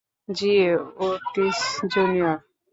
জ্বি, 0.29 0.53
Otis 1.05 1.59
junior. 1.91 2.37